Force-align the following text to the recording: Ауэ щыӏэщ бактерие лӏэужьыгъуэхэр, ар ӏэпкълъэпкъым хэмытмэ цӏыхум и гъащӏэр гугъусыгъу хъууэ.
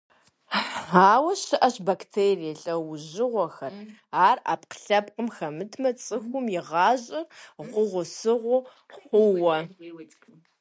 Ауэ 1.11 1.33
щыӏэщ 1.41 1.75
бактерие 1.87 2.53
лӏэужьыгъуэхэр, 2.63 3.73
ар 4.27 4.37
ӏэпкълъэпкъым 4.45 5.27
хэмытмэ 5.35 5.89
цӏыхум 6.03 6.45
и 6.57 6.59
гъащӏэр 6.67 7.25
гугъусыгъу 7.71 8.59
хъууэ. 9.05 9.57